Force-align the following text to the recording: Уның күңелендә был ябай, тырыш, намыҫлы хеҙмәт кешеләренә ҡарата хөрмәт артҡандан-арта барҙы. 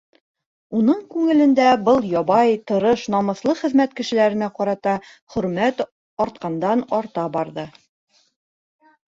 Уның 0.77 1.01
күңелендә 1.15 1.67
был 1.89 2.07
ябай, 2.11 2.55
тырыш, 2.71 3.03
намыҫлы 3.17 3.55
хеҙмәт 3.59 3.93
кешеләренә 4.01 4.49
ҡарата 4.61 4.95
хөрмәт 5.35 5.85
артҡандан-арта 6.27 7.29
барҙы. 7.39 7.69